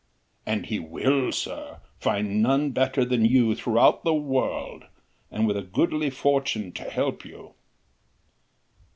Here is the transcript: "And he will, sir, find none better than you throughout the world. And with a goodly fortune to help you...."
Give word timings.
"And 0.47 0.65
he 0.65 0.79
will, 0.79 1.31
sir, 1.31 1.79
find 1.99 2.41
none 2.41 2.71
better 2.71 3.05
than 3.05 3.23
you 3.23 3.53
throughout 3.53 4.03
the 4.03 4.15
world. 4.15 4.85
And 5.29 5.45
with 5.45 5.55
a 5.55 5.61
goodly 5.61 6.09
fortune 6.09 6.71
to 6.71 6.85
help 6.89 7.23
you...." 7.23 7.53